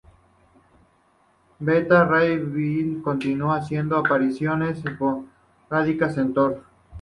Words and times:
Beta 1.59 2.05
Ray 2.05 2.39
Bill 2.39 3.03
continuó 3.03 3.53
haciendo 3.53 3.97
apariciones 3.97 4.83
esporádicamente 4.83 6.21
en 6.21 6.33
Thor. 6.33 6.63